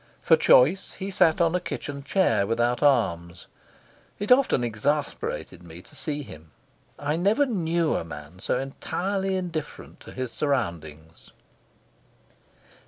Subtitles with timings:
[0.19, 3.45] For choice he sat on a kitchen chair without arms.
[4.17, 6.49] It often exasperated me to see him.
[6.97, 11.29] I never knew a man so entirely indifferent to his surroundings.